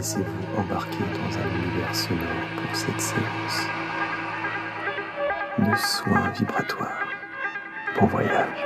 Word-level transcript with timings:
Laissez-vous 0.00 0.58
embarquer 0.58 0.96
dans 1.12 1.36
un 1.36 1.62
univers 1.62 1.94
sonore 1.94 2.24
pour 2.56 2.74
cette 2.74 2.98
séance 3.02 3.66
de 5.58 5.76
soins 5.76 6.30
vibratoires. 6.30 7.06
Bon 8.00 8.06
voyage. 8.06 8.64